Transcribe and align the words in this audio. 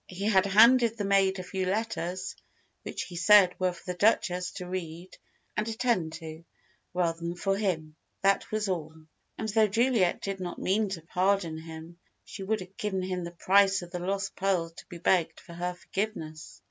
He 0.07 0.25
had 0.25 0.47
handed 0.47 0.97
the 0.97 1.03
maid 1.05 1.37
a 1.37 1.43
few 1.43 1.67
letters, 1.67 2.35
which 2.81 3.03
he 3.03 3.15
said 3.15 3.53
were 3.59 3.71
for 3.71 3.83
the 3.91 3.97
Duchess 3.99 4.49
to 4.53 4.67
read 4.67 5.15
and 5.55 5.67
attend 5.69 6.13
to, 6.13 6.43
rather 6.91 7.19
than 7.19 7.35
for 7.35 7.55
him. 7.55 7.95
That 8.23 8.49
was 8.51 8.67
all. 8.67 8.95
And 9.37 9.47
though 9.49 9.67
Juliet 9.67 10.19
did 10.23 10.39
not 10.39 10.57
mean 10.57 10.89
to 10.89 11.03
pardon 11.03 11.59
him, 11.59 11.99
she 12.25 12.41
would 12.41 12.61
have 12.61 12.77
given 12.77 13.23
the 13.23 13.29
price 13.37 13.83
of 13.83 13.91
the 13.91 13.99
lost 13.99 14.35
pearls 14.35 14.73
to 14.77 14.87
be 14.87 14.97
begged 14.97 15.39
for 15.39 15.53
her 15.53 15.75
forgiveness. 15.75 16.59